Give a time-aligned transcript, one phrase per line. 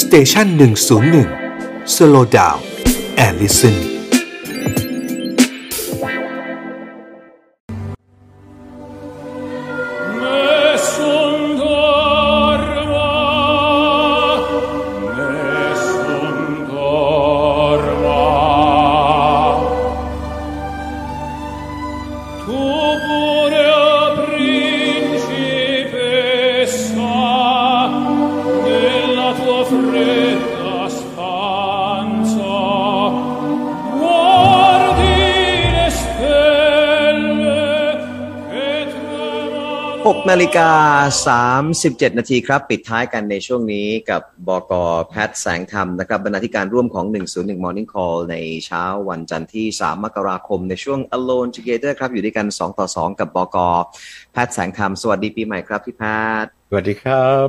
[0.00, 1.28] สเตชันหนึ่งศูนย์หนึ่ง
[1.94, 2.56] สโลดาว
[3.16, 3.97] แอลลิสัน
[41.08, 44.72] 37 นาทีครับ ปิดท้ายกันในช่วงนี้กับบก
[45.08, 48.36] แพทแสงธรรมนะครับบรรณาธิการร่วมของ 101 Morning Call ใน
[48.66, 53.56] เช้าวันจันทร์ที่ 3 มกราคม ในช่วง Alone Together ครับ อยู่ด้วยกัน 2 ต่อ 2 กับบก
[54.32, 56.04] แพทแสงธรรม สวัสดีปีใหม่ครับพี่แพ
[56.42, 57.46] ทสวัสดีครับ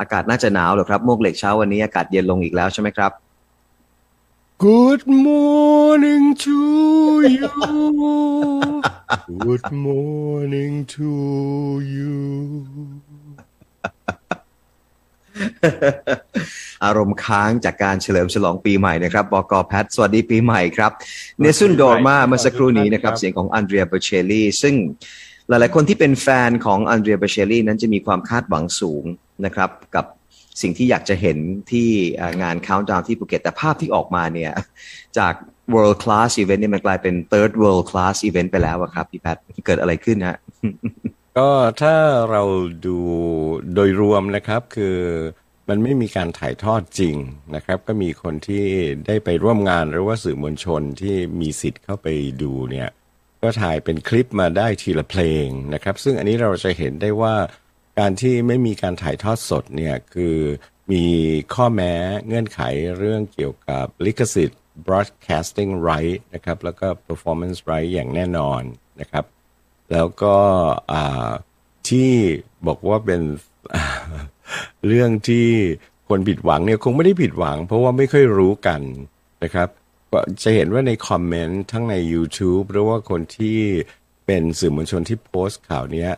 [0.00, 3.12] อากาศน่าจะหนาวหรอครับมวกเหล็กเช้าวันนี้อากาศเย็นลงอีกแล้วใช่ไหมครับ
[4.64, 6.58] Good morning to
[7.34, 11.10] you Good morning to
[11.94, 12.20] you
[16.84, 20.92] อารมณ์ค้างจากการเฉลิมฉลองปีใหม่นะครับบอกอแพทสวัสดีปีใหม่ครับ
[21.40, 24.74] Nessun dorma เมื่อสักครู่นี้นะครับ เสียงของอันเดรียโบเชลลี ซึ่ง
[25.48, 29.04] หลายๆคนที่เป็นแฟนของอันเดรียโบเชลลีนั้นจะมีความคาดหวังสูง
[29.44, 30.06] นะครับ กับ
[30.62, 31.38] สิ่งที่อยากจะเห็น
[31.70, 31.88] ที่
[32.42, 34.52] งาน Countdown ที่ภูเก็ตแต่ภาพที่ออกมาเนี่ย
[35.18, 35.34] จาก
[35.74, 40.38] world class event นี่มันกลายเป็น third world class event ไปแล้วครับพี่แพทเกิดอะไรขึ้นฮะ
[41.38, 41.50] ก็
[41.82, 41.94] ถ้า
[42.30, 42.42] เรา
[42.86, 42.98] ดู
[43.74, 44.98] โดยรวมนะครับคือ
[45.68, 47.16] มันไม่มีการถ่ายทอดจริง
[47.54, 48.64] นะครับ ก็มีคนที่
[49.06, 52.08] ได้ไปร่วมงานหรือว่าสื่อมวลชนที่มีสิทธิ์เข้าไป
[52.42, 52.88] ดูเนี่ย
[53.42, 57.34] ก็ถ่ายเป็นคลิปมาได้ทีละเพลงนะครับ ซึ่งอันนี้เราจะเห็นได้ว่า
[57.98, 60.36] การที่ไม่มีการถ่ายทอดสดเนี่ยคือ
[60.92, 61.04] มี
[61.54, 61.92] ข้อแม้
[62.26, 62.60] เงื่อนไข
[62.98, 68.62] เรื่องเกี่ยวกับลิขสิทธิ์ broadcasting right นะครับ แล้วก็ performance right อย่างแน่นอน
[69.00, 69.24] นะครับ
[69.92, 70.36] แล้วก็
[71.88, 72.12] ที่
[72.66, 73.22] บอกว่าเป็น
[74.86, 75.48] เรื่องที่
[76.08, 78.80] คนผิดหวังเนี่ยคงไม่ได้ผิดหวัง เพราะว่าไม่ค่อยรู้กัน
[79.44, 79.68] นะครับ
[80.42, 83.58] จะเห็นว่าในคอมเมนต์ทั้งใน YouTube หรือว่าคนที่
[84.26, 86.08] เป็นสื่อมวลชนที่โพสต์ข่าวนี้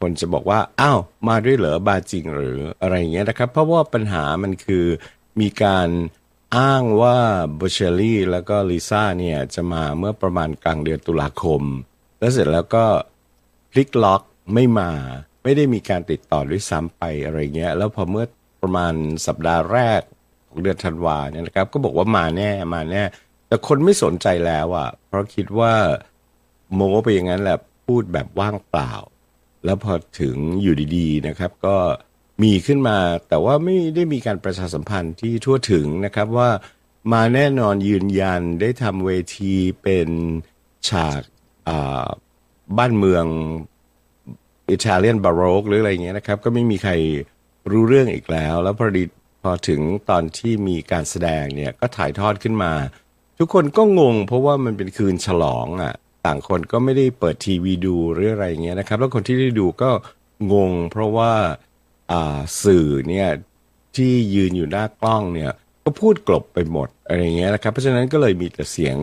[0.00, 4.84] คนจะบอกว่า อ้าว มาด้วยเหรอบาจริงหรืออะไรเงี้ยนะครับ เพราะว่าปัญหามันคือ
[5.40, 5.88] มีการ
[6.54, 7.18] อ้างว่า
[7.58, 11.62] บเชลลี่แล้วก็ลิซ่าเนี่ยจะมาเมื่อประมาณกลางเดือนตุลาคม
[12.18, 12.84] แล้วเสร็จแล้วก็
[13.72, 14.22] พลิกล็อก
[14.54, 14.90] ไม่มา
[15.42, 18.26] ไม่ได้มีการติดต่อด้วยซ้ำไปอะไรเงี้ย แล้วพอเมื่อ
[18.62, 18.94] ประมาณ
[19.26, 20.00] สัปดาห์แรก
[20.48, 23.02] ของเดือนธันวาเนี่ยนะครับ ก็บอกว่ามาแน่มาแน่
[23.48, 25.74] แต่คนไม่สนใจแล้วอะ่ะ เพราะคิดว่า
[26.74, 28.92] โม้ไปอย่างนั้นแหละพูดแบบว่างเปล่า
[29.64, 31.76] แล้วพอถึงอยู่ดีๆนะครับ ก็
[32.42, 32.98] มีขึ้นมา
[33.28, 36.50] แต่ว่าไม่ได้มีการประชาสัมพันธ์ที่ทั่วถึงนะครับว่า
[37.12, 40.08] มาแน่นอนยืนยันได้ทำเวทีเป็น
[40.88, 41.22] ฉาก
[42.78, 43.24] บ้านเมือง
[44.68, 46.92] อิตาเลียนบาโรกหรืออะไรเงี้ยนะครับ ก็ไม่มีใคร
[47.70, 49.04] รู้เรื่องอีกแล้ว แล้วพอดี
[49.42, 49.80] พอถึง
[50.10, 52.72] ตอนที่มีการแสดงเนี่ยก็ถ่ายทอดขึ้นมา
[53.38, 55.94] ทุกคนก็งง เพราะว่ามันเป็นคืนฉลองอะ่ะ
[56.26, 59.90] ต่างคนก็ไม่ได้เปิดทีวีดูหรืออะไรเงี้ยนะครับ แล้วคนที่ได้ดูก็
[60.52, 61.65] งง เพราะว่าอ่า
[62.62, 63.28] สื่อเนี่ย
[63.96, 65.50] ที่ยืนอยู่หน้ากล้องเนี่ย
[65.84, 68.96] ก็พูดกลบไปหมดอะไรเงี้ยนะครับ เพราะฉะนั้นก็เลยมีแต่เสียง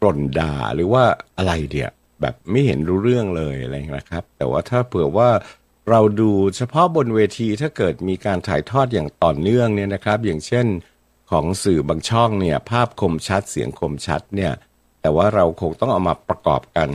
[0.00, 1.04] กล่นด่าหรือว่า
[1.36, 1.90] อะไรเดีย
[2.20, 5.30] แบบไม่เห็นรู้เรื่องเลยอะไรนะครับ แต่ว่าถ้าเผื่อว่า
[5.90, 10.66] เราดูเฉพาะบนเวทีถ้าเกิดมีการถ่ายทอดอย่างต่อเนื่องเนี่ยนะครับ อย่างเช่น
[11.30, 14.52] ของสื่อบางช่องเนี่ยภาพคมชัดเสียงคมชัดเนี่ย
[15.00, 16.88] แต่ว่าเราคงต้องเอามาประกอบกัน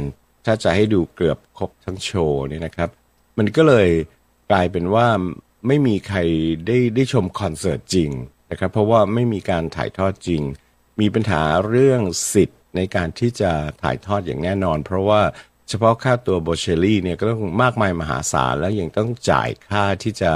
[0.45, 2.89] ถ้าจะให้ดูเกือบครบทั้งโชว์เนี่ยนะครับ
[3.38, 3.89] มันก็เลย
[4.51, 5.07] กลายเป็นว่า
[5.68, 6.19] ไม่มีใคร
[6.68, 8.09] ได้ได้ชมคอนเสิร์ตจริง
[8.51, 10.41] นะครับ เพราะว่าไม่มีการถ่ายทอดจริง
[11.00, 12.01] มีปัญหาเรื่อง
[12.34, 13.51] สิทธิ์ในการที่จะ
[13.84, 15.22] ถ่ายทอดอย่างแน่นอน เพราะว่า
[15.69, 20.31] เฉพาะค่าตัวโบเชลลี่เนี่ยก็ต้องมากมายมหาศาลแล้วยังต้องจ่ายค่าที่จะ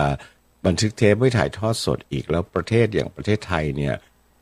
[0.65, 3.95] บันทึกเทปไว้ถ่ายทอดสดอีกแล้วประเทศอย่างประเทศไทยเนี่ย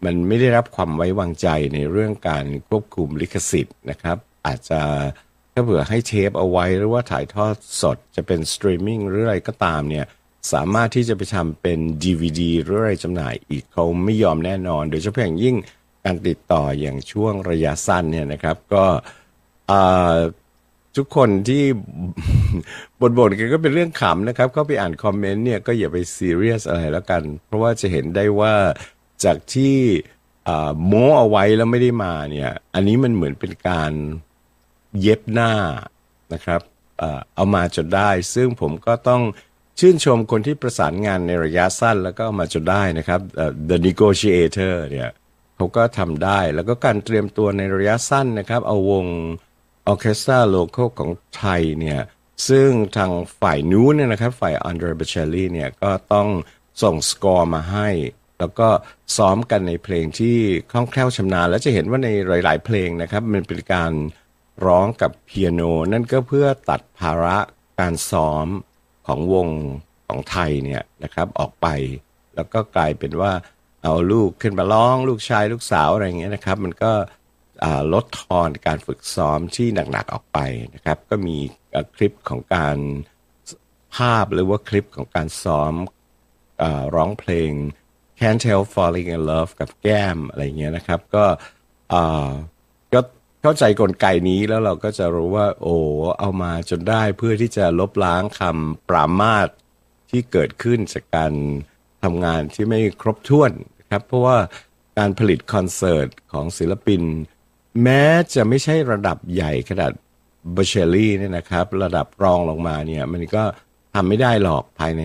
[0.06, 4.18] มันไม่ได้รับความไว้วางใจในเรื่องการควบคุมลิขสิทธิ์นะครับ
[4.48, 4.81] อาจจะ
[5.54, 10.06] ถ้าเผื่อให้เทปเอาไว้หรือว่าถ่ายทอดสดจะเป็นสตรีมมิ่งหรืออะไรก็ตามเนี่ย
[10.54, 15.56] สามารถที่จะไปทำเป็น DVD หรืออะไรจำหน่ายอีกเขาไม่ยอมแน่นอน โดยเฉพาะอย่างยิ่ง
[16.06, 18.86] การติดต่ออย่างช่วงระยะสั้นเนี่ยนะครับ ก็
[20.98, 21.64] ทุกคนที่
[23.00, 28.56] บ่นๆกันก็เป็นเรื่องขำนะครับก็ไปอ่านคอมเมนต์เนี่ยก็อย่าไปซีเรียสอะไรแล้วกัน เพราะว่าจะเห็นได้ว่า
[29.24, 29.76] จากที่
[30.86, 33.92] โม้เอาไว้แล้วไม่ได้มาเนี่ย อันนี้มันเหมือนเป็นการ
[35.02, 35.52] เย็บหน้า
[36.34, 36.62] นะครับ
[37.36, 39.22] เอามาจนได้ ซึ่งผมก็ต้อง
[39.80, 43.22] ชื่นชมคนที่ประสานงานในระยะสั้นแล้วก็มาจนได้นะครับ
[43.70, 45.10] The Negotiator เนี่ย
[45.56, 49.06] เขาก็ทำได้แล้วก็การเตรียมตัวในระยะสั้นนะครับ เอาวง
[49.88, 52.02] ออเคสตราโลโก้ของไทยเนี่ย
[52.50, 53.12] ซึ่งทาง
[53.42, 56.28] ฝ่ายนู้นเนี่ยนะครับ ฝ่ายอันเดรเบเชลลี่เนี่ยก็ต้อง
[56.84, 57.90] ส่งสกอร์มาให้
[58.40, 58.70] แล้วก็
[59.18, 60.38] ซ้อมกันในเพลงที่
[60.72, 63.92] คล่องแคล่วชำนาญ แล้วจะเห็นว่าในหลาย ๆ เพลงนะครับ มันเป็นการ
[64.66, 65.62] ร้องกับเปียโน
[65.94, 67.38] นั่นก็เพื่อตัดภาระ
[67.80, 68.48] การซ้อม
[69.10, 69.48] ของวง
[70.08, 71.68] ของไทยเนี่ยนะครับออกไป
[72.36, 73.32] แล้วก็กลายเป็นว่า
[73.84, 76.92] เอาลูกขึ้นมาร้อง ลูกชายลูกสาวอะไรเงี้ยนะครับ มันก็
[77.94, 80.40] ลดทอนการฝึกซ้อมที่หนักๆออกไป
[80.76, 81.38] นะครับ ก็มี
[81.96, 82.78] คลิปของการ
[83.96, 85.74] ภาพหรือว่าคลิปของการซ้อม
[86.62, 86.64] อ
[86.96, 87.52] ร้องเพลง
[88.20, 91.26] Can't Help Falling in Love กับแก้มอะไรเงี้ยนะครับ ก็
[92.94, 93.00] ก็
[93.42, 95.76] เข้าใจกลไกนี้แล้วเราก็จะรู้ว่า โอ้
[96.20, 99.48] เอามาจนได้เพื่อที่จะลบล้างคำปรามาส
[100.10, 101.34] ที่เกิดขึ้นจากการ
[102.04, 103.52] ทำงานที่ไม่ครบถ้วน
[103.92, 104.38] ครับ เพราะว่า
[104.98, 107.02] การผลิตคอนเสิร์ตของศิลปิน
[107.84, 108.04] แม้
[108.34, 109.92] จะไม่ใช่ระดับใหญ่ขนาด
[110.54, 113.44] เบเชลลี่เนี่ยนะครับ ระดับรองลงมาเนี่ย มันก็
[113.96, 115.04] ทำไม่ได้หรอกภายใน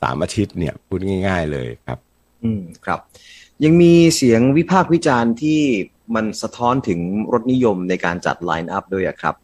[0.00, 1.98] สามอาทิตย์เนี่ยพูดง่าย ๆเลยครับ
[2.42, 3.00] อืมครับ
[3.64, 5.60] ยังมีเสียงวิพากษ์วิจารณ์ที่
[6.14, 7.00] มันสะท้อนถึง
[7.32, 9.34] รสนิยมในการจัดไลน์อัพด้วยครับ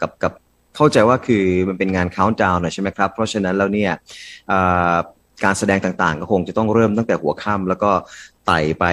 [0.00, 0.32] กับกับ
[0.76, 3.92] เข้าใจว่าคือมันเป็นงาน count down นะใช่ไหมครับ เพราะฉะนั้นแล้วเนี่ย
[5.44, 7.90] การแสดงต่างๆ ก็คงจะต้องเริ่มตั้งแต่หัวค่ำแล้วก็
[8.46, 8.84] ไต่ไป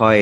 [0.00, 0.18] ค่อย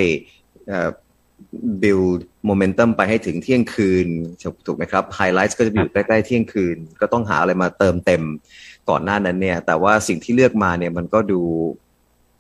[1.09, 4.07] ๆ build momentum ไปให้ถึงเที่ยงคืน
[4.43, 8.23] ถูกถูกไหมครับ highlights ก็จะอยู่ใกล้ๆเที่ยงคืน ก็ต้องหาอะไรมาเติมเต็ม
[8.91, 11.41] ก่อนหน้านั้นเนี่ย แต่ว่าสิ่งที่เลือกมาเนี่ยมันก็ดู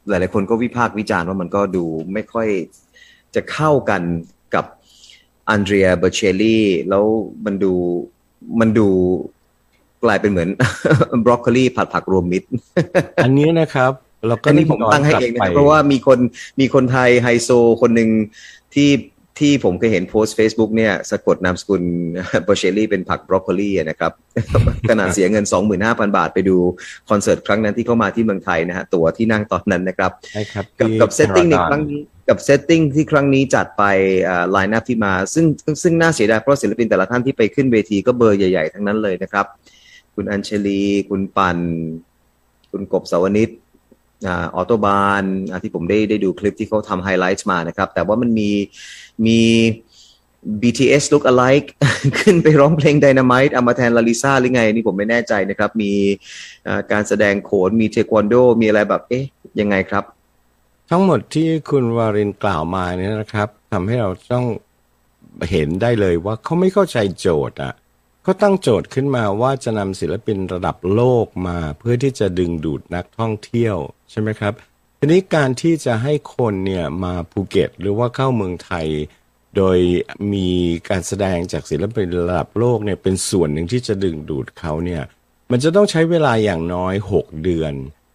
[0.09, 2.49] หลายๆคนก็วิพากษ์วิจารณ์ว่ามันก็ดูไม่ค่อย
[3.35, 4.03] จะเข้ากัน
[4.55, 4.65] กับ
[5.49, 7.05] อันเดรียเบอร์เชลลี่แล้ว
[7.45, 7.73] มันดู
[8.61, 8.89] มันดู
[10.05, 10.49] กลายเป็นเหมือน
[11.25, 12.49] บรอกโคลีผัดผักรวมมิตร
[13.25, 13.93] อันนี้นะครับ
[14.29, 16.19] เราก็อันนี้ผมตั้งให้เองย้นะกลัรับไปนะครับเพราะว่ามีคน
[16.61, 17.51] มีคนไทยไฮโซ
[17.83, 18.11] คนหนึ่ง
[18.75, 18.89] ที่
[19.41, 21.83] ที่ผมเคยเห็นโพสต์ Facebook เนี่ยสะกดนามสกุล
[22.45, 24.13] เบอร์เชลลี่เป็นผักบรอกโคลีนะครับ
[24.89, 25.45] ขนาดเสียเงิน
[25.81, 26.57] 25,000 บาทไปดู
[27.11, 33.83] คอนเสิร์ตครั้งนั้นที่เข้ามาที่เมืองไทยนะฮะตั๋วที่นั่งตอนนั้นนะครับใช่ครับกับที่กับ setting ในพารากอนครั้งนี้กับ setting ที่ครั้งนี้จัดไป
[34.51, 39.47] lineup ที่มาซึ่งซึ่งซึ่งน่าเสียดายเพราะศิลปินแต่ละท่านที่ไปขึ้นเวทีก็เบอร์ใหญ่ ๆ ทั้งนั้นเลยนะครับ
[40.15, 40.81] คุณอัญชลี
[41.11, 41.59] คุณปัน
[42.71, 43.51] คุณกบ เสาวนิตย์
[44.55, 45.25] ออโต้บาห์น
[45.63, 48.51] ที่ผมได้ได้ดูคลิปที่เขาทำไฮไลท์มานะครับ แต่ว่ามันมี
[49.27, 49.41] มี
[50.63, 51.69] BTS look alike
[52.19, 55.93] ขึ้นไปร้องเพลง Dynamite เอามาแทนลาลิซ่าหรือไง นี่ผมไม่แน่ใจนะครับ มี
[56.93, 59.25] การแสดงโขน มีเทควันโด มีอะไรแบบ เอ๊ะ
[59.61, 60.05] ยังไงครับ
[60.91, 64.47] ทั้งหมดที่คุณวารินกล่าวมาเนี่ยนะครับทำให้เราต้อง
[65.51, 67.75] เห็นได้เลยว่าเขาไม่เข้าใจโจทย์อะ
[68.25, 73.77] เขาตั้งโจทย์ขึ้นมาว่าจะนำศิลปินระดับโลกมาเพื่อที่จะดึงดูดนักท่องเที่ยว
[74.11, 74.53] ใช่ไหมครับ
[74.99, 78.87] ทีนี้การที่จะให้คนเนี่ยมาภูเก็ต หรือว่าเข้าเมืองไทย
[79.57, 79.79] โดย
[80.33, 80.51] มี
[80.89, 85.03] การแสดงจากศิลปินระดับโลกเนี่ยเป็นส่วนหนึ่งที่จะดึงดูดเขาเนี่ย
[85.51, 87.73] มันจะต้องใช้เวลาอย่างน้อย 6 เดือน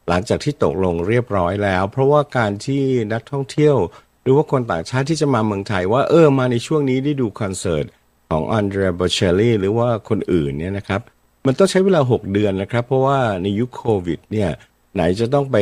[0.07, 2.83] หลังจากที่ตกลงเรียบร้อยแล้ว เพราะว่าการที่
[3.13, 3.75] นักท่องเที่ยว
[4.21, 7.85] หรือว่าคนต่างชาติที่จะมาเมืองไทยว่าเออมาในช่วงนี้ได้ดูคอนเสิร์ต
[8.31, 11.01] ของอันเดรียโบเชลลี่หรือว่าคนอื่นเนี่ยนะครับ
[11.45, 14.49] มันต้องใช้เวลา 6 เดือนนะครับ เพราะว่าในยุคโควิดเนี่ย
[14.93, 15.57] ไหนจะต้องไป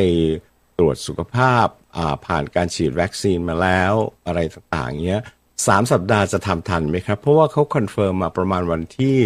[0.79, 3.93] ตรวจสุขภาพผ่านการฉีดวัคซีนมาแล้ว
[4.25, 5.21] อะไรต่างๆเงี้ย
[5.67, 9.17] สามสัปดาห์จะทำทันไหมครับ เพราะว่าเขา confirm มาประมาณวันที่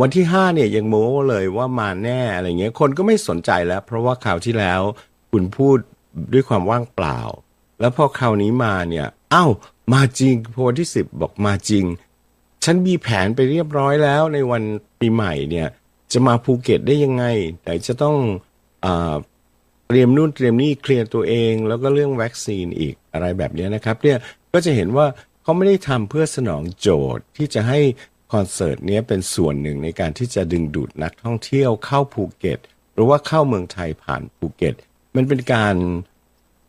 [0.00, 4.80] วันที่ห้าเนี่ยยังโม้เลยว่ามาแน่อะไรเงี้ยคนก็ไม่สนใจแล้ว เพราะว่าคราวที่แล้ว
[5.30, 5.78] คุณพูด
[6.32, 7.20] ด้วยความว่างเปล่า
[7.80, 9.50] แล้วพอคราวนี้มาเนี่ยอ้าว
[9.94, 11.84] มาจริงพอวันที่สิบบอกมาจริง
[12.70, 14.62] ฉันมีแผนไปเรียบร้อยแล้วในวัน
[15.00, 15.68] ปีใหม่เนี่ย
[16.12, 17.24] จะมาภูเก็ตได้ยังไง
[17.64, 18.86] แต่จะต้อง
[19.88, 24.18] เตรียมนู่นเตรียมนี่เคลียร์ตัวเอง แล้วก็เรื่องวัคซีนอีกอะไรแบบนี้นะครับ เนี่ย
[24.52, 25.06] ก็จะเห็นว่า
[25.42, 27.80] เขาไม่ได้ทำเพื่อสนองโจทย์ที่จะให้
[28.32, 32.58] คอนเสิร์ตเนี้ยเป็นส่วนหนึ่งในการที่จะดึงดูดนักท่องเที่ยวเข้าภูเก็ต
[32.94, 34.74] หรือว่าเข้าเมืองไทยผ่านภูเก็ต
[35.16, 35.76] มันเป็นการ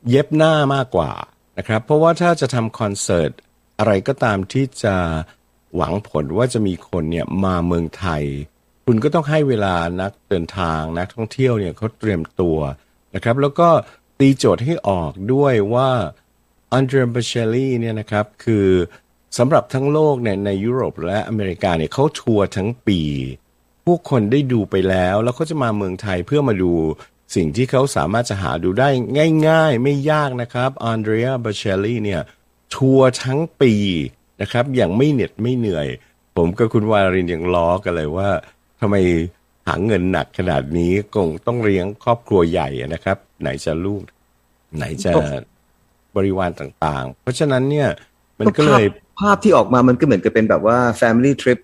[0.10, 1.12] เย็บหน้ามากกว่า
[1.58, 3.32] นะครับ เพราะว่าถ้าจะทำคอนเสิร์ต
[3.80, 4.96] อะไรก็ตามที่จะ
[5.76, 8.24] หวังผลว่าจะมีคนเนี่ยมาเมืองไทย
[8.86, 12.58] คุณก็ต้องให้เวลานักเดินทางนักท่องเที่ยวเนี่ยเขาเตรียมตัว
[13.16, 13.70] นะครับ แล้วก็
[14.20, 15.90] ตีโจทย์ให้ออกด้วยว่า
[16.72, 18.68] อันเดรเบเชลลี่เนี่ยนะครับคือ
[19.38, 23.02] สำหรับทั้งโลกเนี่ยในยุโรปและอเมริกาเนี่ยเขาทัวร์ทั้งปี
[23.86, 26.74] ผู้คนได้ดูไปแล้ว แล้วเขาจะมาเมืองไทยเพื่อมาดู
[27.36, 28.90] สิ่งที่เขาสามารถจะหาดูได้
[29.48, 32.22] ง่าย ๆ ไม่ยากนะครับอันเดรียเบเชลลี่เนี่ย
[32.76, 33.74] ทัวร์ทั้งปี
[34.42, 35.88] นะครับ อย่างไม่เหน็ดไม่เหนื่อย
[36.38, 38.30] ผมกับคุณวารินยังล้อกันเลยว่า
[38.82, 38.96] ทำไม
[39.68, 44.02] หาเงินหนักขนาดนี้คงต้องเลี้ยงครอบครัวใหญ่อะนะครับ ไหนจะลูก
[44.78, 45.12] ไหนจะ
[46.16, 47.90] บริวารต่างๆ เพราะฉะนั้นเนี่ย
[48.40, 51.60] มันก็เลยภาพภาพที่ออกมามันก็เหมือนกับเป็นแบบว่า family trip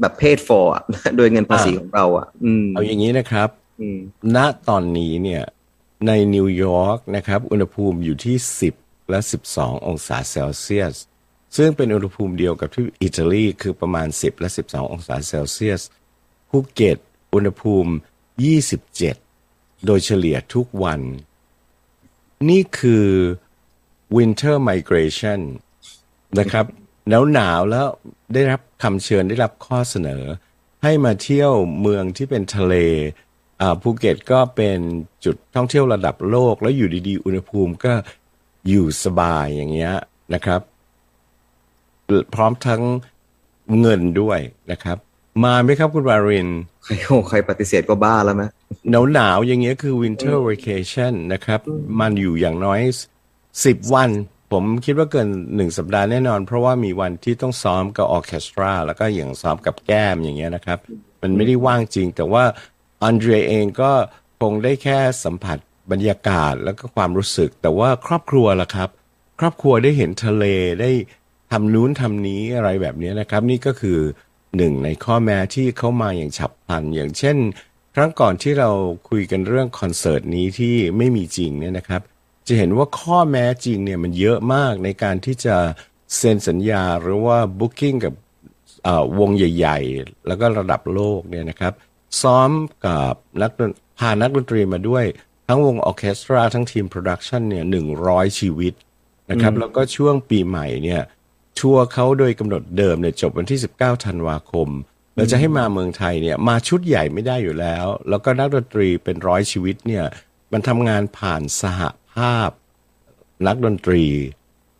[0.00, 0.82] แบบ paid for อะ
[1.16, 3.48] โดยเงินภาษีของเราอะอืมเอาอย่างนี้นะครับ
[3.80, 3.98] อืม
[4.36, 4.38] ณ
[4.68, 5.42] ตอนนี้เนี่ย
[6.06, 8.36] ในนิวยอร์กนะครับ อุณหภูมิอยู่ที่
[8.72, 9.18] 10 และ
[9.52, 10.96] 12 องศาเซลเซียส
[11.56, 15.82] ซึ่งเป็นอุณหภูมิเดียวกับที่อิตาลีคือประมาณ 10 และ 12 องศาเซลเซียส
[16.50, 16.98] ภูเก็ต
[17.34, 17.92] อุณหภูมิ
[18.88, 21.00] 27 โดยเฉลี่ยทุกวัน
[22.48, 23.06] นี่คือ
[24.16, 25.40] winter migration
[26.38, 26.66] นะครับ
[27.08, 27.86] หนาวหนาวแล้ว
[28.34, 30.22] ได้รับคำเชิญได้รับข้อเสนอ
[30.82, 32.74] ให้มาเที่ยวเมืองที่เป็นทะเล
[33.60, 34.78] อ่าภูเก็ตก็เป็น
[35.24, 37.92] จุดท่องเที่ยวระดับโลก แล้วอยู่ดีๆ อุณหภูมิก็
[38.68, 39.94] อยู่สบายอย่างเงี้ย
[40.34, 40.60] นะครับ
[42.34, 42.82] พร้อมทั้ง
[43.80, 44.38] เงินด้วย
[44.72, 44.98] นะครับ
[45.44, 46.48] มาไหมครับคุณวาริน
[46.84, 48.42] ใครโอ้ใครปฏิเสธก็บ้าแล้วไหม
[48.90, 51.60] หนาวหนาวๆอย่างเงี้ยคือ winter vacation นะครับ
[52.00, 52.80] มันอยู่อย่างน้อย
[53.64, 54.10] สิบวัน
[54.52, 60.78] ผมคิดว่าเกินหนึ่งสัปดาห์แน่นอน เพราะว่ามีวันที่ต้องซ้อมกับออร์เคสตรา แล้วก็อย่างซ้อมกับแก้มอย่างเงี้ยนะครับ
[61.22, 62.44] มันไม่ได้ว่างจริง แต่ว่า
[63.02, 63.92] อันเดรเองก็
[64.40, 65.58] คงได้แค่สัมผัส
[65.90, 68.90] บรรยากาศแล้วก็ความรู้สึก แต่ว่าครอบครัวล่ะครับ
[69.40, 70.44] ครอบครัวได้เห็นทะเล
[70.80, 70.90] ได้
[71.52, 73.98] ทำนู้นทำนี้อะไรแบบนี้นะครับ นี่ก็คือ
[74.56, 77.36] หนึ่งในข้อแม้ที่เข้ามาอย่างฉับพลัน อย่างเช่น
[77.94, 78.70] ครั้งก่อนที่เรา
[79.08, 82.02] คุยกันเรื่องคอนเสิร์ตนี้ที่ไม่มีจริงเนี่ยนะครับ
[82.46, 85.56] จะเห็นว่าข้อแม้จริงเนี่ยมันเยอะมากในการที่จะ
[86.16, 88.14] เซ็นสัญญาหรือว่า booking กับ
[88.84, 91.72] เอ่อวงใหญ่ ๆ แล้วก็ระดับโลกเนี่ยนะครับ
[92.22, 92.50] ซ้อม
[92.86, 95.04] กับนักดนตรี พานักดนตรีมาด้วย
[95.48, 98.74] ทั้งวงออร์เคสตราทั้งทีม production เนี่ยหนึ่งร้อยชีวิต
[99.30, 101.02] นะครับ แล้วก็ช่วงปีใหม่เนี่ย
[101.58, 104.68] ทัวร์เขาโดยกำหนดเดิมเนี่ยจบวันที่ 19ธันวาคม
[105.14, 110.04] เราจะให้มาเมืองไทยเนี่ยมาชุดใหญ่ไม่ได้อยู่แล้ว แล้วก็นักดนตรีเป็นร้อยชีวิตเนี่ย
[110.52, 112.50] มันทำงานผ่านสหภาพ
[113.46, 114.04] นักดนตรี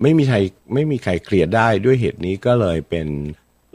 [0.02, 0.38] ไม่มีใคร
[0.74, 3.08] ไม่มีใครเคลียร์ได้ด้วยเหตุนี้ก็เลยเป็น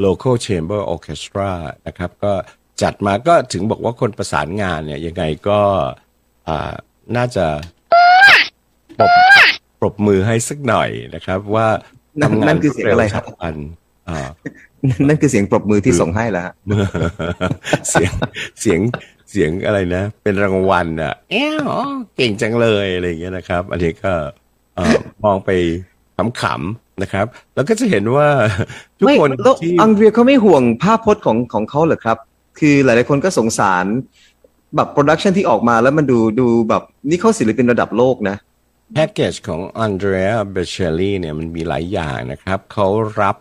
[0.06, 1.52] local chamber orchestra
[1.88, 2.34] นะครับ ก็
[2.82, 5.62] จัดมาก็ถึงบอกว่าคนประสานงานเนี่ยยังไงก็
[6.48, 6.74] อ่า
[7.16, 7.46] น่าจะ
[8.98, 9.12] ปรบ
[9.80, 11.68] ปรบมือให้สักหน่อยนะครับว่า
[12.20, 13.56] นั่นทำงานั่นคือเสียงอะไรครับวฉับพลัน
[14.10, 14.28] อ่า
[15.08, 16.54] นั่นคือเสียงปรบมือที่ส่งให้แล้วฮะ
[17.90, 18.12] เสียง
[18.62, 18.80] เสียง
[19.32, 21.68] เสียงอะไรนะ เป็นรางวัลอะแอ้ว
[22.18, 24.12] เก่งจังเลยอะไรอย่างเงี้ยนะครับ อันนี้ก็
[24.76, 25.50] เอ่อมองไป
[26.42, 28.28] ขำๆนะครับ แล้วก็จะเห็นว่า
[29.00, 32.18] ทุกไม่คนแล้วที่อังเดรียเขาไม่ห่วงภาพพจน์ของของเขาเหรอครับ
[32.60, 33.86] คือหลายๆคนก็สงสาร
[34.76, 38.36] แบบโปรดักชันที่ออกมาแล้วมันดูดูแบบนี่เขาศิลปินระดับโลกนะ
[38.94, 42.88] แพ็กเกจของอันเดรียเบเชลลี่เนี่ยมันมีหลายอย่างนะครับ เขา
[43.22, 43.38] รับ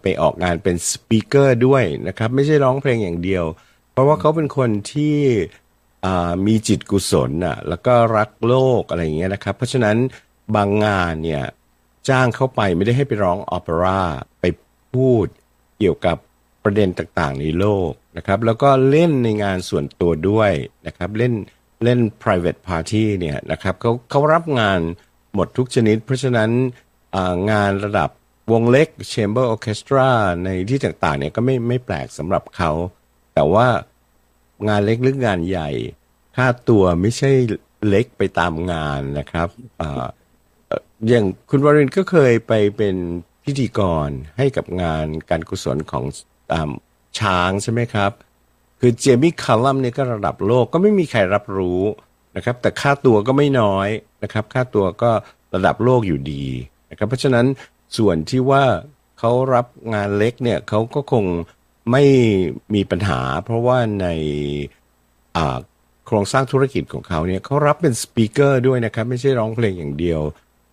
[0.00, 3.44] ไปออกงานเป็นสปีกเกอร์ด้วยนะครับ ไม่ใช่ร้องเพลงอย่างเดียว
[3.92, 5.16] เพราะว่าเขาเป็นคนที่
[6.46, 9.96] มีจิตกุศลน่ะแล้วก็รักโลกอะไรอย่างเงี้ยนะครับ เพราะฉะนั้น
[10.54, 11.44] บางงานเนี่ย
[12.08, 14.00] จ้างเข้าไปไม่ได้ให้ไปร้องออเปร่า
[14.40, 14.44] ไป
[14.94, 15.26] พูด
[15.78, 16.16] เกี่ยวกับ
[16.64, 20.52] ประเด็นต่างๆในโลกนะครับ แล้วก็เล่นในงานส่วนตัวด้วย
[20.86, 21.34] นะครับ เล่น
[21.84, 24.80] เล่น private party เนี่ยนะครับเขาเขารับงาน
[25.34, 26.50] หมดทุกชนิด เพราะฉะนั้น
[27.50, 28.10] งานระดับ
[28.52, 30.10] วงเล็ก chamber orchestra
[30.44, 32.70] ในที่ต่างๆเนี่ยก็ไม่ไม่แปลกสำหรับเขา
[33.34, 33.66] แต่ว่า
[34.68, 35.70] งานเล็กหรืองานใหญ่
[36.36, 37.30] ค่าตัวไม่ใช่
[37.88, 39.48] เล็กไปตามงานนะครับ
[39.80, 39.82] อ
[41.08, 42.96] อย่างคุณวรินก็เคยไปเป็น
[43.44, 46.04] พิธีกรให้กับงานการกุศลของ
[46.52, 46.68] ตาม
[47.18, 48.12] ช้างใช่ไหมครับ
[48.80, 51.82] คือเจมี่คัลลัมเนี่ยก็ระดับโลกก็ไม่มีใครรับรู้
[52.36, 53.88] นะครับ แต่ค่าตัวก็ไม่น้อย
[54.22, 55.10] นะครับ ค่าตัวก็
[55.54, 56.44] ระดับโลกอยู่ดี
[56.90, 57.46] นะครับ เพราะฉะนั้น
[57.96, 58.64] ส่วนที่ว่า
[59.18, 61.24] เขารับงานเล็กเนี่ยเขาก็คง
[61.90, 62.04] ไม่
[62.74, 64.06] มีปัญหา เพราะว่าใน
[66.06, 70.20] โครงสร้างธุรกิจของเขาเนี่ยเขารับเป็นสปีกเกอร์ด้วยนะครับ ไม่ใช่ร้องเพลงอย่างเดียว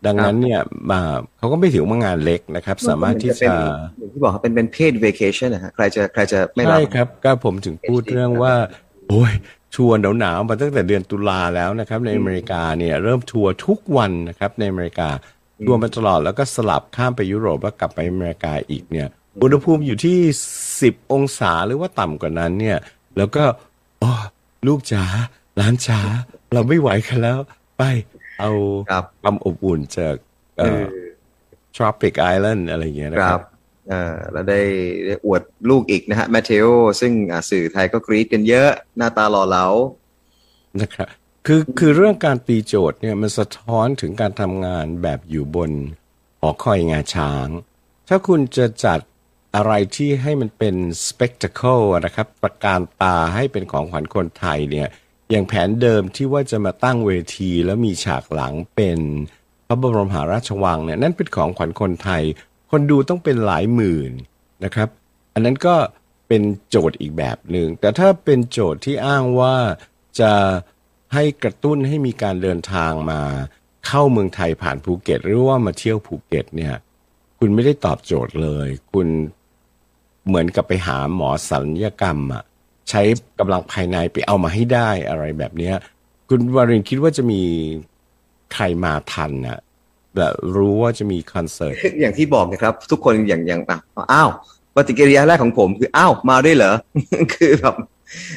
[0.05, 1.01] ดังนั้นเนี่ยมา
[1.37, 3.51] เขาก็ไม่ถือว่างานเล็กนะครับ สามารถที่จะ
[3.97, 8.55] อย่างที่บอกครับเป็นเป็น paid vacation นะฮะใครจะใครจะไม่รับใช่ครับ ก็ผมถึงพูดเรื่องว่า
[9.09, 9.33] โอ้ย
[9.75, 15.09] ทัวร์หนาวๆมาตั้งแต่เดือนตุลาแล้วนะครับ ในอเมริกาเนี่ยเริ่มทัวร์ทุกวันนะครับ ในอเมริกา
[15.65, 19.07] ทัวร์มาตลอดแล้วก็สลับข้ามไปยุโรปแล้วกลับไปอเมริกาอีกเนี่ย
[19.41, 20.17] อุณหภูมิอยู่ที่
[20.81, 22.77] สิบองศาหรือว่าต่ำกว่านั้นเนี่ย
[23.17, 23.43] แล้วก็
[24.03, 24.13] อ๋อ
[24.67, 25.03] ลูกจ๋า
[25.57, 25.99] หลานจ๋า
[26.53, 27.37] เราไม่ไหวกันแล้ว
[27.77, 27.83] ไป
[28.43, 28.53] เอา
[28.91, 30.15] ครับความอบอุ่นจาก
[30.57, 30.85] เอ่อ
[31.75, 33.45] tropic island อะไรอย่างเงี้ยนะคครัรับบ
[33.89, 34.61] เอ่อแล้วได้
[35.05, 36.65] ได้อวดลูกอีกนะฮะแมทเทโอ
[37.01, 39.65] ซึ่งอ่าสื่อไทยก็กรี๊ดกันเยอะหน้าตาหล่อเหลา
[40.81, 41.09] นะครับ
[41.47, 45.71] คือคือเรื่องการตีโจทย์เนี่ยมันสะท้อนถึงการทำงานแบบอยู่บน
[46.39, 47.47] หอคอยงาช้าง
[48.09, 48.99] ถ้าคุณจะจัด
[49.55, 50.75] อะไรที่ให้มันเป็น
[51.07, 54.87] spectacle อะนะครับ ประการตาให้เป็นของขวัญคนไทยเนี่ย
[55.31, 58.99] อย่างแผนเดิมที่ว่าจะมาตั้งเวทีแล้วมีฉากหลังเป็น
[59.67, 62.23] พระบรมหาราชวังเนี่ยนั่นเป็นของขวัญคนไทย
[62.71, 64.11] คนดูต้องเป็นหลายหมื่น
[64.63, 64.89] นะครับ
[65.33, 65.75] อันนั้นก็
[66.27, 69.55] เป็นโจทย์อีกแบบหนึ่งแต่ถ้าเป็นโจทย์ที่อ้างว่า
[70.19, 70.31] จะ
[71.13, 73.21] ให้กระตุ้นให้มีการเดินทางมา
[73.87, 76.75] เข้าเมืองไทยผ่านภูเก็ต หรือว่ามาเที่ยวภูเก็ตเนี่ย
[77.39, 79.07] คุณไม่ได้ตอบโจทย์เลย คุณ
[80.27, 82.43] เหมือนกับไปหาหมอศัลยกรรมอะ
[82.89, 83.01] ใช้
[83.39, 85.75] กำลังภายในไปเอามาให้ได้อะไรแบบเนี้ย
[86.29, 87.41] คุณวารินคิดว่าจะมี
[88.53, 89.59] ใครมาทันอะ
[90.15, 93.79] แบบรู้ว่าจะมีคอนเสิร์ต อย่างที่บอกนะครับ ทุกคนอย่างอย่างอะ
[94.13, 94.29] อ้าว
[94.75, 96.73] ปฏิกิริยาแรกของผมคืออ้าวมาด้วยเหรอ
[97.33, 97.75] คือแบบ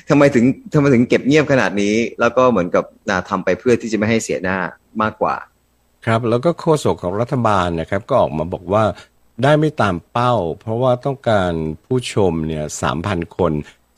[0.08, 4.58] ทำไมถึงทำไมถึงเก็บเงียบขนาดนี้ แล้วก็เหมือนกับนาทำไปเพื่อที่จะไม่ให้เสียหน้า
[5.02, 5.36] มากกว่า
[6.06, 8.84] ครับ แล้วก็โฆษกของรัฐบาลนะครับ ก็ออกมาบอกว่า
[9.42, 11.52] ได้ไม่ตามเป้า เพราะว่าต้องการ
[11.86, 13.52] ผู้ชมเนี่ยสามพันคน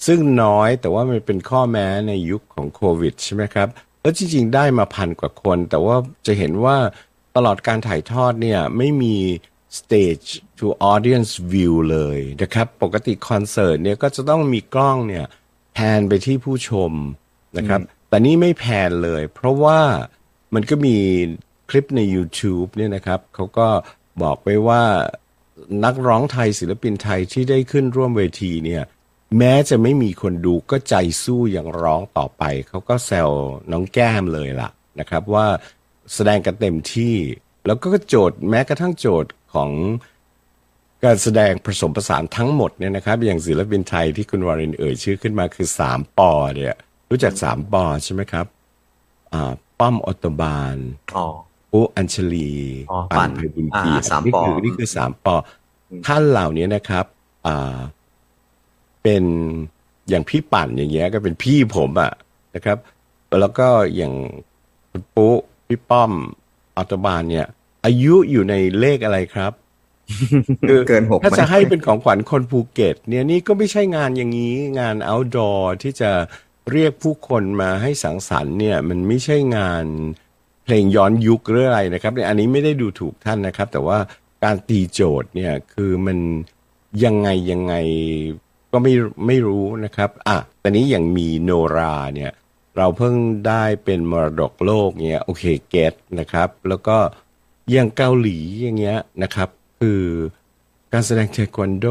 [0.07, 3.69] ซึ่งน้อยแต่ว่ามันเป็นข้อแม้ในยุคของโควิดใช่ไหมครับ
[4.02, 6.76] แล้วจริง ๆ ได้มาพันกว่าคน แต่ว่าจะเห็นว่า
[7.37, 9.17] ตลอดการถ่ายทอดเนี่ยไม่มี
[9.78, 10.28] stage
[10.59, 15.26] to audience view เลยนะครับ ปกติคอนเสิร์ตเนี่ยก็จะต้องมีกล้องเนี่ย
[15.75, 16.93] แพนไปที่ผู้ชม
[17.57, 19.78] นะครับ แต่นี่ไม่แพนเลย เพราะว่า
[20.55, 20.97] มันก็มี
[21.71, 23.69] คลิปใน YouTube เนี่ยนะครับเขาก็
[24.23, 24.83] บอกไว้ว่า
[25.85, 28.83] นักร้องไทยศิลปินไทยที่ได้ขึ้นร่วมเวทีเนี่ย
[29.37, 30.94] แม้จะไม่มีคนดูก็ใจ
[31.25, 33.30] สู้อย่างร้องต่อไป เขาก็แซว
[33.73, 34.70] น้องแก้มเลยล่ะ
[35.00, 35.47] นะครับ ว่า
[36.14, 37.16] แสดงกันเต็มที่
[37.66, 39.70] แล้วก็โจทย์แม้กระทั่งโจทย์ของ
[41.04, 46.76] การแสดงผสมผสานทั้งหมดเนี่ยนะครับ อย่างศิลปินไทยที่คุณวารินเอ่ยชื่อขึ้นมาคือสามปอเนี่ย
[47.11, 48.47] รู้จักสามปอใช่ไหมครับ
[49.32, 50.76] อ่า ป้อมออโตบาน
[51.16, 51.26] อ๋อ
[51.73, 52.52] ปุ๊อัญชลี
[52.90, 57.04] อ๋อปันไพบุญเกียรติอ่าสามนี่ปอคือนี่คือสามปออมท่านเหล่านี้นะครับ
[57.47, 57.78] อ่า
[59.02, 59.25] เป็น
[60.09, 62.12] อย่างพี่ปั่นอย่างเงี้ยก็เป็นพี่ผมอะ
[62.55, 62.78] นะครับ
[63.40, 64.12] แล้วก็อย่าง
[64.90, 65.37] คุณปุ๊
[65.67, 66.12] พี่ป้อม
[66.76, 67.47] อัตบานเนี่ย
[67.85, 69.53] อายุอยู่ในเลขอะไรครับ
[70.68, 76.11] คือเกินหกถ้าไหมจะให้เป็นของขวัญคนภูเก็ต เนี่ยนี่ก็ไม่ใช่งานอย่างนี้ งาน outdoor ที่จะ
[76.72, 79.85] เรียกผู้คนมาให้สังสรรค์เนี่ย มันไม่ใช่งาน
[80.64, 83.99] เพลงย้อนยุคหรืออะไรนะครับเนี่ยอันนี้ไม่ได้ดูถูกท่านนะครับ แต่ว่า
[84.44, 86.18] การตีโจทย์เนี่ยคือมัน
[87.05, 87.75] ยังไงยังไง
[88.72, 88.92] ก็ไม่
[89.26, 92.33] ไม่รู้นะครับอะต่นี้อย่างมีโนราเนี่ย
[92.76, 93.14] เราเพิ่ง
[93.46, 96.96] ได้เป็นมรดกโลกเนี่ยโอเคเกตนะครับ แล้วก็
[97.70, 99.48] อย่างเกาหลีอย่างเงี้ยนะครับ
[99.81, 100.02] คือ
[100.92, 101.87] การแสดงเทควันโด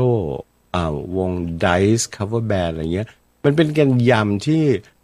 [0.75, 0.85] อ่า
[1.17, 1.31] วง
[1.63, 3.07] Dice Cover Band อะไรเงี้ย
[3.45, 4.63] มันเป็นการยำที่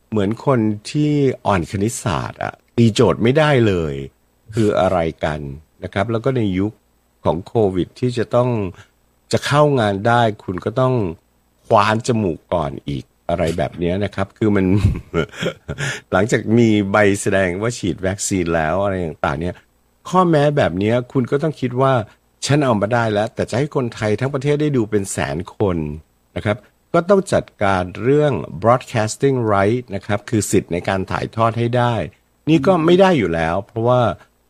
[0.10, 0.60] เหมือนคน
[0.92, 1.12] ที่
[1.46, 3.96] อ่อนคณิตศาสตร์อะตีโจทย์ไม่ได้เลย
[4.56, 5.40] คืออะไรกัน
[5.84, 6.74] นะครับ แล้วก็ในยุค
[7.26, 8.50] ของโควิดที่จะต้อง
[9.32, 10.94] จะเข้างานได้คุณก็ต้อง
[11.68, 14.66] คว้านจมูกก่อนอีกอะไรแบบนี้นะครับ คือมัน
[16.12, 19.56] หลังจากมีใบแสดงว่าฉีดวัคซีนแล้วอะไรต่างๆ เนี่ย
[20.10, 21.94] ข้อแม้แบบนี้คุณก็ต้องคิดว่า
[22.46, 25.78] ฉันเอามาได้แล้ว แต่จะให้คนไทยทั้งประเทศได้ดูเป็นแสนคน
[26.36, 26.58] นะครับ
[26.94, 31.94] ก็ต้องจัดการเรื่อง broadcasting right นะครับ คือสิทธิ์ในการถ่ายทอดให้ได้
[32.50, 34.02] นี่ก็ไม่ได้อยู่แล้ว เพราะว่า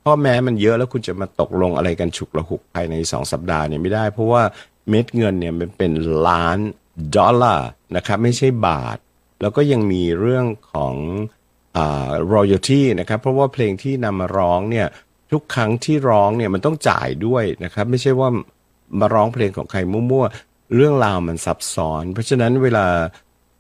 [0.04, 4.44] ข้อแม้มันเยอะแล้วคุณจะมาตกลงอะไรกันฉุกละหุกภายในสองสัปดาห์เนี่ยไม่ได้ เพราะว่า
[4.90, 5.92] เม็ดเงินเนี่ยมันเป็น
[6.28, 6.60] ล้าน
[7.16, 8.98] ดอลลาร์นะครับไม่ใช่บาท
[9.42, 10.96] แล้วก็ยังมีเรื่องของ
[11.78, 14.88] อ่า royalty นะครับ เพราะว่าเพลงที่นำมาร้องเนี่ย
[15.32, 18.30] ทุกครั้งที่ร้องเนี่ยมันต้องจ่ายด้วยนะครับ ไม่ใช่ว่า
[19.00, 22.88] มาร้องเพลงของใครมั่วๆ เรื่องราวมันซับซ้อน เพราะฉะนั้นเวลา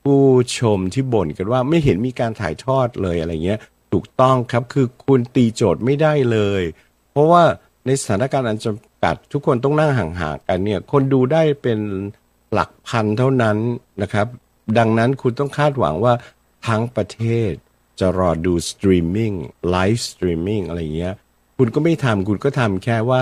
[0.04, 0.22] ผู้
[0.60, 3.60] ชมที่บ่นกันว่าไม่เห็นมีการถ่ายทอดเลยอะไรเงี้ย
[3.94, 6.64] ถูกต้องครับคือคุณตีโจทย์ไม่ได้เลย
[7.12, 7.44] เพราะว่า
[7.86, 11.80] ในสถานการณ์อันจำกัดทุกคนต้องนั่งห่างๆกันเนี่ยคนดูได้เป็น
[12.54, 13.58] หลักพันเท่านั้น
[14.02, 14.28] นะครับ
[14.78, 16.14] ดังนั้นคุณต้องคาดหวังว่า
[16.68, 17.52] ทั้งประเทศ
[18.00, 19.32] จะรอดู streaming
[19.70, 21.14] live streaming อะไรเงี้ย
[21.58, 23.22] คุณก็ไม่ทำคุณก็ทำแค่ว่า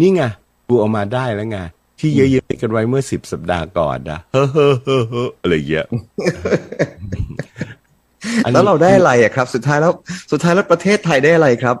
[0.00, 0.22] นี่ไง
[0.68, 1.58] กูเอามาได้แล้วไง
[2.00, 5.86] ที่เยอะๆกันไว้เมื่อสิบสัปดาห์ก่อนนะเฮ้อเฮ้อเฮ้อเฮ้ออะไรอย่างเงี้ย
[8.44, 9.92] อันนี้แล้วเราได้อะไรอะครับ สุดท้ายแล้ว
[10.30, 11.76] สุดท้ายแล้วประเทศไทยได้อะไรครับ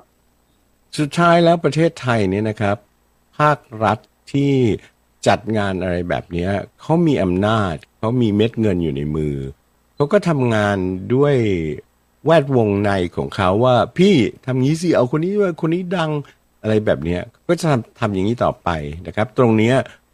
[0.98, 2.76] สุดท้ายแล้วประเทศไทยเนี่ยนะครับ
[3.38, 3.98] ภาครัฐ
[4.32, 4.52] ที่
[5.26, 6.48] จัดงานอะไรแบบนี้
[6.80, 9.36] เขามีอำนาจเขามีเม็ดเงินอยู่ในมือ
[9.96, 10.76] เขาก็ทำงาน
[11.14, 11.36] ด้วย
[12.26, 14.14] แวดวงในของเขาว่าพี่
[14.46, 16.10] ทำงี้สิเอาคนนี้ด้วยคนนี้ดัง
[16.62, 18.68] อะไรแบบนี้ก็จะทำทำอย่างนี้ต่อไป
[19.06, 19.72] นะครับ ตรงนี้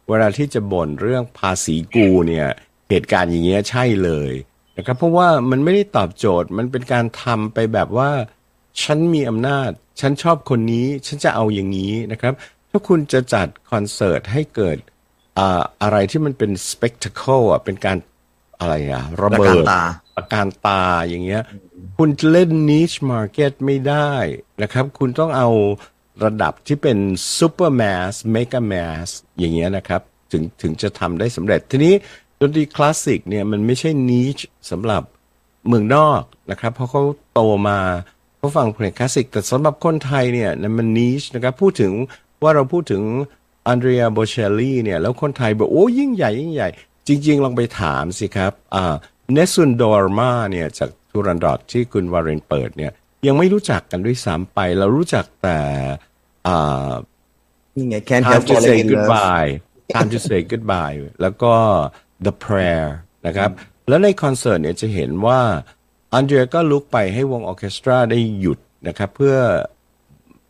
[0.09, 2.47] เวลาที่จะบ่นเรื่องภาษีกูเนี่ย
[2.89, 4.33] เหตุการณ์อย่างเงี้ยใช่เลย
[4.77, 8.09] นะครับ เพราะว่ามันไม่ได้ตอบโจทย์มันเป็นการทำไปแบบว่า
[8.83, 9.69] ฉันมีอำนาจ
[9.99, 12.33] ฉันชอบคนนี้ ฉันจะเอาอย่างนี้นะครับ
[12.69, 14.77] ถ้าคุณจะจัดคอนเสิร์ตให้เกิด
[15.37, 17.97] อ่าอะไรที่มันเป็น spectacle อะเป็นการ
[18.59, 19.83] อะไรอะระประเบิการดตา
[20.17, 21.41] ประการตาอย่างเงี้ย
[21.97, 24.11] คุณจะเล่น niche market ไม่ได้
[24.61, 25.49] นะครับ คุณต้องเอา
[26.23, 26.97] ระดับที่เป็น
[27.37, 29.07] super mass mega mass
[29.39, 31.93] อย่างเงี้ยนะครับ ถึงถึงจะทำได้สำเร็จ ทีนี้
[32.39, 35.03] ดนตรีคลาสสิกเนี่ยมันไม่ใช่ niche สำหรับ
[35.67, 37.01] เมืองนอกนะครับ เพราะเขา
[37.33, 37.79] โตมา
[38.37, 41.93] เขาฟังเพลงคลาสสิก แต่สำหรับคนไทยเนี่ยนั่นมัน niche นะครับ พูดถึง
[42.43, 43.03] ว่าเราพูดถึง
[43.67, 46.69] อันเดรียโบเชลลี่เนี่ยแล้วคนไทยบอกโอ้ยิ่งใหญ่ยิ่งใหญ่
[47.07, 48.93] จริง ๆ ลองไปถามสิครับอ่า
[49.33, 52.91] Nessun dorma เนี่ยจาก Turandot ที่คุณวารินเปิดเนี่ย
[53.27, 55.59] ยังไม่รู้จักกันด้วยซ้ำไป เรารู้จักแต่
[56.47, 56.91] อ่า
[57.75, 59.51] นี่ไง Can't Time help to falling say in love goodbye
[59.93, 61.53] Time to say goodbye แล้วก็
[62.25, 62.87] The Prayer
[63.27, 63.49] นะครับ
[63.89, 65.39] แล้วในคอนเสิร์ตเนี่ยจะเห็นว่า
[66.13, 69.37] อันเดรียก็ลุกไปให้วงออร์เคสตราได้หยุดนะครับ เพื่อ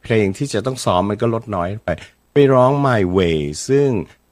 [0.03, 1.89] เพลงที่จะต้องซ้อมมันก็ลดน้อยไป
[2.33, 3.39] ไปร้อง My Way
[3.69, 3.87] ซึ่ง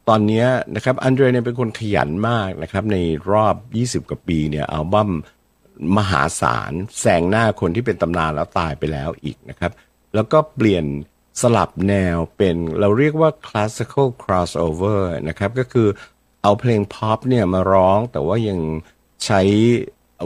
[0.10, 2.98] ตอนนี้นะครับอันเดรียเนี่ยเป็นคนขยันมากนะครับใน
[3.32, 3.56] รอบ
[4.04, 5.10] 20 กว่าปีเนี่ยอัลบั้ม
[5.98, 9.72] มหาศาลแซงหน้าคนที่เป็นตำนานแล้วตายไปแล้วอีกนะครับ
[10.16, 10.86] แล้วก็เปลี่ยน
[11.42, 15.88] สลับแนวเป็นเราเรียกว่า classical crossover นะครับก็คือ
[16.44, 18.60] เอาเพลง pop เนี่ยมาร้องแต่ว่ายัง
[19.26, 19.42] ใช้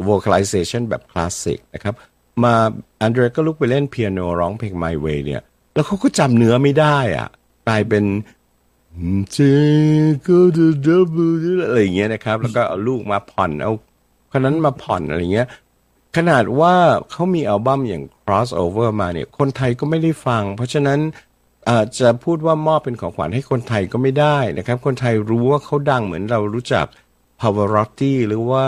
[0.07, 1.95] vocalization แบบคลาสสิกนะครับ
[2.43, 2.53] มา
[3.01, 5.41] อันเดรก็ลุกไปเล่นเปียโนร้องเพลง My Way เนี่ย
[5.73, 7.29] แล้วเขาก็จำเนื้อไม่ได้อะ
[7.67, 8.03] กลายเป็น
[9.31, 9.37] เจ
[10.27, 13.71] ก็จะดับเบิลอะไรอย่างเงี้ยนะครับ แล้วก็เอาลูกมาผ่อนเอา
[14.31, 15.47] คนนั้นมาผ่อนอะไรเงี้ย
[16.17, 16.73] ขนาดว่า
[17.11, 20.99] เขามีอัลบั้มอย่าง crossover มาเนี่ย คนไทยก็ไม่ได้ฟัง เพราะฉะนั้น
[21.69, 26.85] อาจจะพูดว่ามอบเป็นของขวัญให้คนไทยก็ไม่ได้นะครับ คนไทยรู้ว่าเขาดังเหมือนเรารู้จัก
[27.39, 28.65] Pavarotti หรือว่า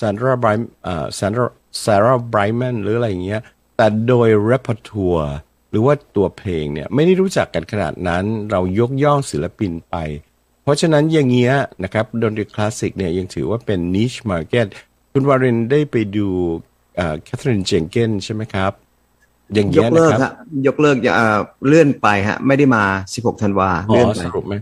[0.00, 0.54] Sandra b r i
[0.86, 1.46] อ่า Sandra
[1.84, 3.40] Sarah Brightman หรืออะไรอย่างเงี้ย
[3.76, 5.34] แต่โดย repertoire
[5.74, 9.96] หรือว่าตัวเพลงเนี่ยไม่ได้รู้จักกันขนาดนั้น เรายกย่องศิลปินไป
[10.62, 14.66] เพราะฉะนั้นอย่างเงี้ยนะครับดนตรีคลาสสิกเนี่ยยังถือว่าเป็น niche market
[15.12, 16.28] คุณวารินได้ไปดู
[17.24, 18.72] Katherine Jenkins ใช่ไหมครับ
[19.54, 20.32] อย่างเงี้ยนะ ยกเลิกครับฮะ
[20.66, 22.84] ยกเลิกอย่าเอ่อเลื่อนไปฮะ ไม่ได้มา
[23.14, 24.54] 16 ธันวาอ๋เลื่อนไปสรุปไหม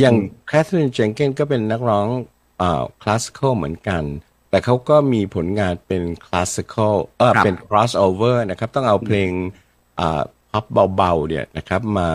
[0.00, 0.14] อย่าง
[0.48, 2.06] Katherine Jenkins ก็เป็นนักร้อง
[3.02, 4.02] classical เหมือนกัน
[4.50, 9.30] แต่เขาก็มีผลงานเป็น classical เออครับเป็น crossover นะครับ ต้องเอาเพลง
[10.58, 12.10] อ่าพับเบาๆเนี่ยนะครับมา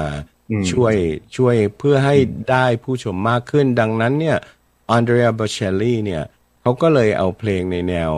[0.71, 0.95] ช่วย
[1.37, 2.15] ช่วยเพื่อให้
[2.51, 4.37] ได้ผู้ชมมากขึ้น ดังนั้นเนี่ย
[4.89, 6.23] Andrea Bocelli เนี่ย
[6.61, 8.13] เขาก็เลยเอาเพลงในแนว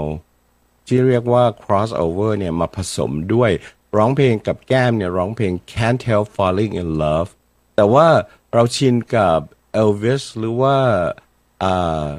[0.88, 3.52] ที่เรียกว่า crossover เนี่ยมาผสมด้วย
[3.98, 7.30] ร้องเพลงกับแก้มเนี่ยร้องเพลง Can't Help Falling in Love
[7.76, 8.08] แต่ว่า
[8.54, 9.40] เราชินกับ
[9.82, 10.78] Elvis หรือว่า
[11.64, 12.10] อ่า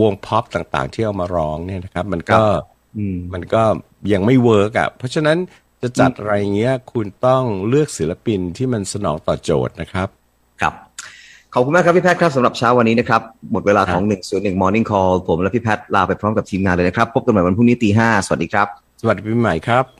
[0.00, 2.40] วงพ็อปต่างๆ ที่เอามาร้องเนี่ยนะครับ มันก็
[3.32, 3.62] มันก็
[4.12, 5.38] ยังไม่ work อะเพราะฉะนั้น
[5.82, 10.08] จะจัดอะไรเงี้ย คุณต้องเลือกศิลปินที่มันสนองต่อโจทย์นะครับ
[10.60, 10.74] ครับ
[11.54, 18.66] ขอบคุณมากครับพี่แพทย์ครับสำหรับเช้าวันนี้นะครับ หมดเวลาของ 101 Morning Call ผมและพี่แพทย์ลาไปพร้อมกับทีมงานเลยนะครับ พบกันใหม่วันพรุ่งนี้ตีห้าสวัสดีครับ
[19.00, 19.99] สวัสดีปีใหม่ครับ